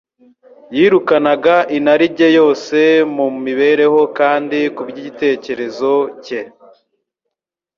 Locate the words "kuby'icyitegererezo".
4.75-5.93